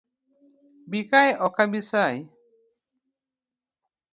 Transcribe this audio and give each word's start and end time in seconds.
Bikae 0.89 1.27
ok 1.45 1.55
abisayi. 1.63 2.21